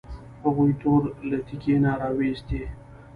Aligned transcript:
هغوی 0.43 0.71
تورې 0.81 1.09
له 1.29 1.37
تیکي 1.47 1.75
نه 1.83 1.91
راویوستې. 2.01 2.61